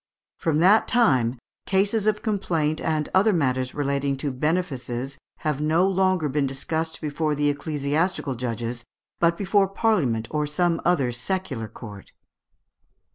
[0.39, 6.27] From that time "cases of complaint and other matters relating to benefices have no longer
[6.27, 8.83] been discussed before the ecclesiastical judges,
[9.19, 12.13] but before Parliament or some other secular court."